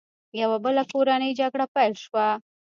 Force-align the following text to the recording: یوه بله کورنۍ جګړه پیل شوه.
یوه 0.41 0.57
بله 0.65 0.83
کورنۍ 0.91 1.31
جګړه 1.39 1.65
پیل 1.75 1.93
شوه. 2.03 2.27